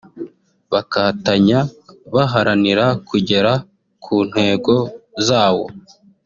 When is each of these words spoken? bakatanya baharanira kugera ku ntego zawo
bakatanya 0.73 1.59
baharanira 2.13 2.85
kugera 3.09 3.51
ku 4.03 4.15
ntego 4.29 4.75
zawo 5.27 5.65